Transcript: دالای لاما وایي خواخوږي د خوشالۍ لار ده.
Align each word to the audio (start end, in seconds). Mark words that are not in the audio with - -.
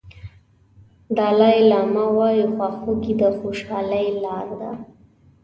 دالای 1.17 1.57
لاما 1.69 2.05
وایي 2.17 2.45
خواخوږي 2.53 3.13
د 3.21 3.23
خوشالۍ 3.37 4.07
لار 4.23 4.47
ده. 4.59 4.71